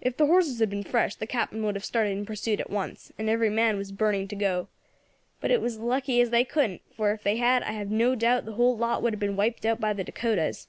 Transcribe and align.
"If 0.00 0.16
the 0.16 0.24
horses 0.24 0.58
had 0.60 0.70
been 0.70 0.84
fresh 0.84 1.16
the 1.16 1.26
Captain 1.26 1.62
would 1.64 1.74
have 1.74 1.84
started 1.84 2.12
in 2.12 2.24
pursuit 2.24 2.60
at 2.60 2.70
once, 2.70 3.12
and 3.18 3.28
every 3.28 3.50
man 3.50 3.76
was 3.76 3.92
burning 3.92 4.26
to 4.28 4.34
go. 4.34 4.68
But 5.38 5.50
it 5.50 5.60
was 5.60 5.78
lucky 5.78 6.22
as 6.22 6.30
they 6.30 6.46
couldn't, 6.46 6.80
for 6.96 7.12
if 7.12 7.22
they 7.24 7.36
had 7.36 7.62
I 7.62 7.72
have 7.72 7.90
no 7.90 8.14
doubt 8.14 8.46
the 8.46 8.52
whole 8.52 8.74
lot 8.74 9.02
would 9.02 9.12
have 9.12 9.20
been 9.20 9.36
wiped 9.36 9.66
out 9.66 9.82
by 9.82 9.92
the 9.92 10.02
Dacotas. 10.02 10.68